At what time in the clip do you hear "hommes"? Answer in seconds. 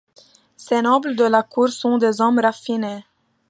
2.21-2.39